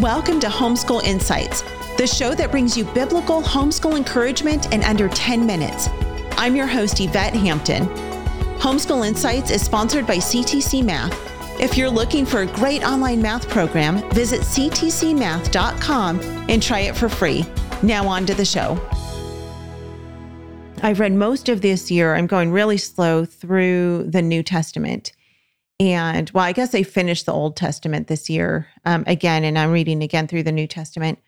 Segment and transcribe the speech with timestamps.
[0.00, 1.62] Welcome to Homeschool Insights,
[1.96, 5.88] the show that brings you biblical homeschool encouragement in under 10 minutes.
[6.32, 7.86] I'm your host, Yvette Hampton.
[8.58, 11.18] Homeschool Insights is sponsored by CTC Math.
[11.58, 17.08] If you're looking for a great online math program, visit ctcmath.com and try it for
[17.08, 17.46] free.
[17.82, 18.78] Now, on to the show.
[20.82, 22.14] I've read most of this year.
[22.14, 25.12] I'm going really slow through the New Testament.
[25.78, 29.72] And well, I guess I finished the Old Testament this year um, again, and I'm
[29.72, 31.18] reading again through the New Testament.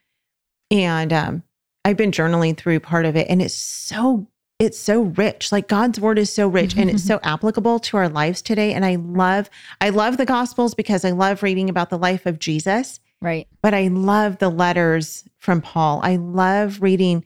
[0.70, 1.42] And um,
[1.84, 4.26] I've been journaling through part of it, and it's so
[4.58, 5.52] it's so rich.
[5.52, 8.74] Like God's word is so rich and it's so applicable to our lives today.
[8.74, 9.48] And I love
[9.80, 12.98] I love the Gospels because I love reading about the life of Jesus.
[13.20, 13.46] Right.
[13.62, 16.00] But I love the letters from Paul.
[16.02, 17.24] I love reading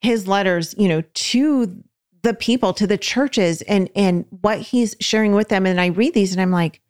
[0.00, 1.82] his letters, you know, to
[2.22, 6.14] the people to the churches and and what he's sharing with them and i read
[6.14, 6.80] these and i'm like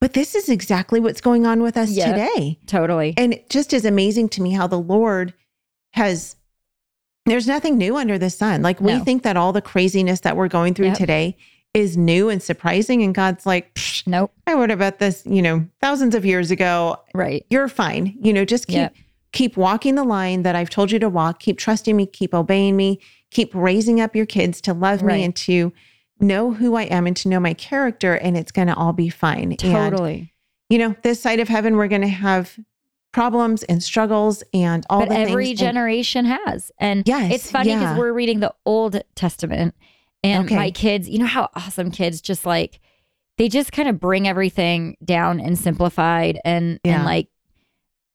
[0.00, 3.14] but this is exactly what's going on with us today Totally.
[3.16, 5.34] and it just is amazing to me how the lord
[5.94, 6.36] has
[7.26, 9.04] there's nothing new under the sun like we No.
[9.04, 10.96] think that all the craziness that we're going through Yep.
[10.98, 11.36] today
[11.74, 14.32] is new and surprising and god's like Nope.
[14.46, 17.44] i wrote about this you know thousands of years ago Right.
[17.50, 18.16] you're fine.
[18.20, 18.94] You know, just keep Yep.
[19.32, 21.40] Keep walking the line that I've told you to walk.
[21.40, 23.00] Keep trusting me, keep obeying me,
[23.30, 25.72] keep raising up your kids to love me and to
[26.18, 29.08] know who I am and to know my character and it's going to all be
[29.08, 29.52] fine.
[29.52, 30.32] And Totally.
[30.68, 32.58] you know, this side of heaven we're going to have
[33.12, 35.60] problems and struggles and all but the every things.
[35.62, 36.70] And- generation has.
[36.78, 37.98] And Yes, it's funny because yeah.
[37.98, 39.74] we're reading the Old Testament
[40.22, 40.54] and Okay.
[40.56, 42.78] my kids, you know how awesome kids just like
[43.38, 46.96] they just kind of bring everything down and simplified and Yeah.
[46.96, 47.28] and like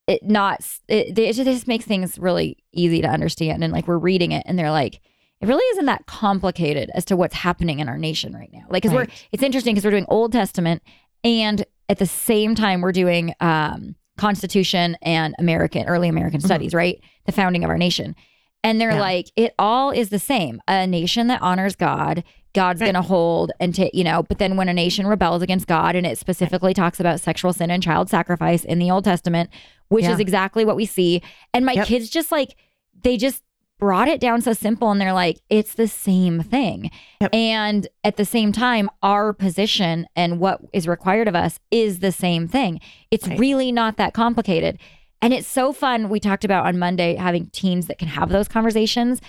[0.07, 4.31] it not it, it just makes things really easy to understand and like we're reading
[4.31, 5.01] it and they're like
[5.41, 8.83] it really isn't that complicated as to what's happening in our nation right now like
[8.83, 10.81] because we're it's interesting because we're doing old testament
[11.23, 17.01] and at the same time we're doing um constitution and american early american studies right
[17.25, 18.15] the founding of our nation
[18.63, 18.95] and they're Mm-hmm.
[18.97, 19.01] Yeah.
[19.01, 22.87] like it all is the same a nation that honors god god's Right.
[22.87, 26.05] gonna hold and to, you know but then when a nation rebels against god and
[26.07, 29.49] it specifically talks about sexual sin and child sacrifice in the old testament
[29.89, 30.13] which Yeah.
[30.13, 31.21] is exactly what we see.
[31.53, 31.87] And my Yep.
[31.87, 32.55] kids just like
[33.03, 33.43] they just
[33.77, 36.89] brought it down so simple and they're like it's the same thing.
[37.21, 37.33] Yep.
[37.35, 42.11] and at the same time our position and what is required of us is the
[42.11, 42.79] same thing.
[43.11, 43.37] It's Right.
[43.39, 44.77] really not that complicated.
[45.21, 46.07] And it's so fun.
[46.09, 49.21] We talked about on monday having teens that can have those conversations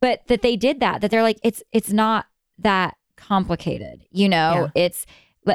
[0.00, 2.26] but that they did that that they're like it's it's not
[2.58, 4.70] that complicated you know?
[4.74, 5.06] It's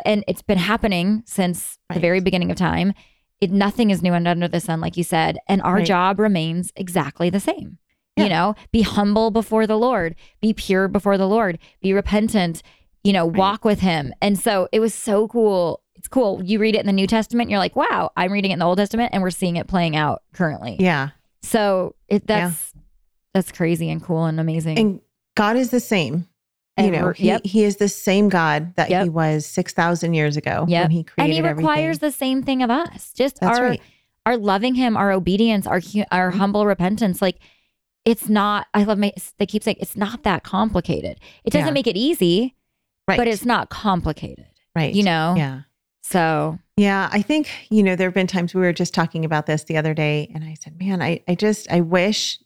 [0.06, 2.94] and it's been happening since the very beginning of time
[3.42, 5.86] it, nothing is new and under the sun like you said and our Right.
[5.86, 7.78] job remains exactly the same
[8.16, 8.24] Yeah.
[8.24, 12.64] you know be humble before the lord be pure before the lord be repentant
[13.03, 16.75] you know walk with him and so it was so cool it's cool you read
[16.75, 19.09] it in the new testament you're like wow i'm reading it in the old testament
[19.14, 21.09] and we're seeing it playing out currently yeah.
[21.44, 22.74] so it that's
[23.34, 25.02] that's crazy and cool and amazing And
[25.36, 26.28] God is the same.
[26.77, 27.41] You know, he, yep.
[27.45, 29.03] he is the same God that Yep.
[29.03, 30.83] he was 6,000 years ago Yep.
[30.83, 32.07] when he created and he requires everything.
[32.07, 33.81] the same thing of us just That's our right.
[34.25, 36.38] our loving him our obedience our our Mhm.
[36.38, 37.38] humble repentance like
[38.05, 41.73] it's not i love my they keep saying it's not that complicated it doesn't Yeah.
[41.73, 42.55] make it easy
[43.07, 43.17] Right.
[43.17, 44.45] but it's not complicated
[44.75, 44.94] right.
[44.94, 45.61] you know Yeah.
[46.03, 49.47] so Yeah, I think, you know, there have been times we were just talking about
[49.47, 52.38] this the other day and I said, man, I, I just, I wish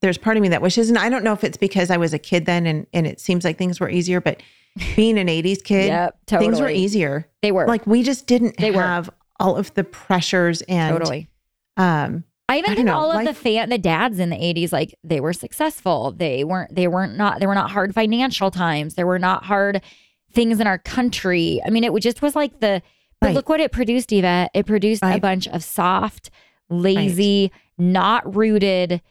[0.00, 2.12] there's part of me that wishes, and I don't know if it's because I was
[2.14, 4.42] a kid then and, and it seems like things were easier, but
[4.96, 7.28] being an 80s kid, yep totally things were easier.
[7.42, 8.82] they were Like we just didn't They were.
[8.82, 9.10] have
[9.40, 11.28] all of the pressures and, totally
[11.76, 14.72] um, I even I think know, all of the fan the dads in the 80s
[14.72, 16.12] like they were successful.
[16.12, 18.94] They weren't they weren't not there were not hard financial times.
[18.94, 19.82] There were not hard
[20.32, 21.60] things in our country.
[21.66, 22.82] I mean it just was like the
[23.20, 23.34] but Right.
[23.34, 24.48] look what it produced Eva.
[24.54, 26.30] It produced a bunch of soft,
[26.70, 29.02] lazy, not rooted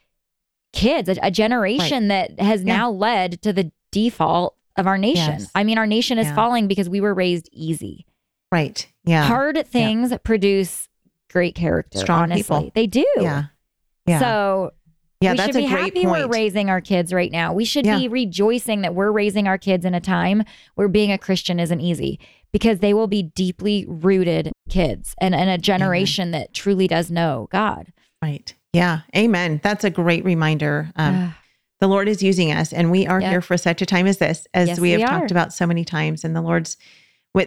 [0.77, 2.77] kids, a, a generation that has Yeah.
[2.77, 5.39] now led to the default of our nation.
[5.39, 5.51] Yes.
[5.55, 6.35] I mean our nation is Yeah.
[6.35, 8.05] falling because we were raised easy.
[8.51, 8.88] right.
[9.03, 9.23] Yeah.
[9.25, 10.88] Hard things produce
[11.29, 12.41] great character, Strong honestly.
[12.43, 12.71] people.
[12.75, 13.05] They do.
[13.17, 13.44] Yeah.
[14.06, 14.19] Yeah.
[14.19, 14.71] So
[15.19, 15.31] yeah.
[15.31, 16.12] we That's should a be great happy point.
[16.12, 17.51] we're raising our kids right now.
[17.53, 17.97] We should Yeah.
[17.97, 20.44] be rejoicing that we're raising our kids in a time
[20.75, 22.19] where being a Christian isn't easy
[22.53, 27.47] because they will be deeply rooted kids and, and a generation that truly does know
[27.51, 27.91] God.
[28.21, 28.53] right.
[28.77, 29.01] Yeah.
[29.15, 29.59] Amen.
[29.63, 30.91] That's a great reminder.
[30.95, 31.38] Um, Ah,
[31.79, 33.29] the Lord is using us, and we are Yep.
[33.29, 35.68] here for such a time as this, as Yes, we have we talked about so
[35.68, 36.24] many times.
[36.24, 36.75] And the Lord's,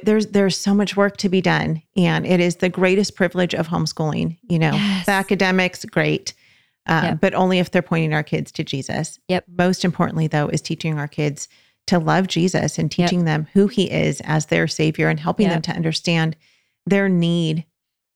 [0.05, 3.69] there's there's so much work to be done, and it is the greatest privilege of
[3.69, 4.39] homeschooling.
[4.49, 5.07] You know, Yes.
[5.07, 6.33] the academics, great,
[6.87, 7.21] uh, Yep.
[7.21, 9.19] but only if they're pointing our kids to Jesus.
[9.29, 9.45] Yep.
[9.59, 11.49] Most importantly, though, is teaching our kids
[11.89, 15.63] to love Jesus and teaching them who He is as their Savior, and helping them
[15.63, 16.37] to understand
[16.87, 17.65] their need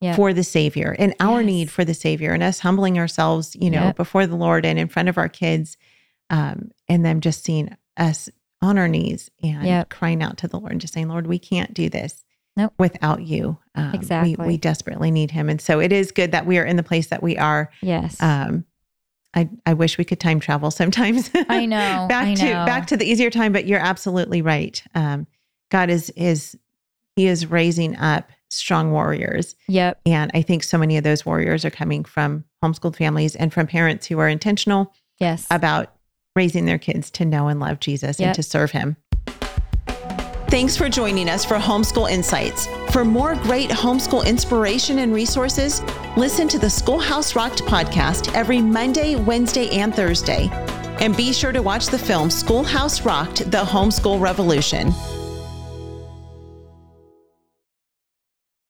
[0.04, 0.16] yep.
[0.16, 1.46] for the Savior and our yes.
[1.46, 3.96] need for the Savior and us humbling ourselves, you know, yep.
[3.96, 5.76] before the Lord and in front of our kids,
[6.30, 8.28] um, and them just seeing us
[8.60, 9.88] on our knees and yep.
[9.88, 12.24] crying out to the Lord and just saying, Lord, we can't do this
[12.56, 12.72] nope.
[12.78, 13.58] without you.
[13.74, 14.36] Um, exactly.
[14.38, 15.48] We, we, desperately need him.
[15.48, 17.70] And so it is good that we are in the place that we are.
[17.80, 18.20] Yes.
[18.22, 18.64] Um,
[19.34, 21.30] I, I wish we could time travel sometimes.
[21.48, 22.06] I know.
[22.08, 24.82] back I to back to the easier time, but you're absolutely right.
[24.94, 25.26] Um,
[25.70, 26.56] God is is
[27.16, 29.56] He is raising up strong warriors.
[29.68, 30.00] Yep.
[30.06, 33.66] And I think so many of those warriors are coming from homeschooled families and from
[33.66, 35.46] parents who are intentional yes.
[35.50, 35.94] about
[36.36, 38.28] raising their kids to know and love Jesus yep.
[38.28, 38.96] and to serve him.
[40.48, 42.68] Thanks for joining us for Homeschool Insights.
[42.92, 45.82] For more great homeschool inspiration and resources,
[46.16, 50.48] listen to the Schoolhouse Rocked podcast every Monday, Wednesday, and Thursday.
[51.00, 54.92] And be sure to watch the film Schoolhouse Rocked The Homeschool Revolution.